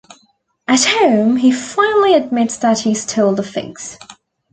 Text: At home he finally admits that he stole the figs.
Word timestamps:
At 0.67 0.83
home 0.85 1.35
he 1.37 1.51
finally 1.51 2.15
admits 2.15 2.57
that 2.57 2.79
he 2.79 2.95
stole 2.95 3.35
the 3.35 3.43
figs. 3.43 3.99